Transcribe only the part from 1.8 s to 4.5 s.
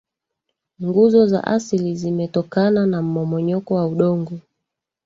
zimetokana na mmomonyoko wa udongo